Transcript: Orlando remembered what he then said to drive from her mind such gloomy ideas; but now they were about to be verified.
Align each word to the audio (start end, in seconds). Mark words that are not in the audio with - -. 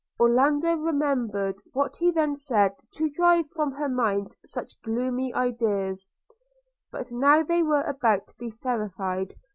Orlando 0.19 0.77
remembered 0.77 1.61
what 1.73 1.97
he 1.97 2.09
then 2.09 2.35
said 2.35 2.71
to 2.93 3.07
drive 3.11 3.47
from 3.51 3.71
her 3.73 3.87
mind 3.87 4.35
such 4.43 4.81
gloomy 4.81 5.31
ideas; 5.31 6.09
but 6.91 7.11
now 7.11 7.43
they 7.43 7.61
were 7.61 7.83
about 7.83 8.25
to 8.29 8.37
be 8.39 8.49
verified. 8.49 9.35